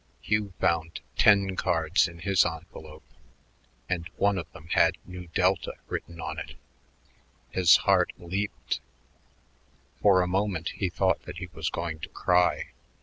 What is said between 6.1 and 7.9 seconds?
on it. His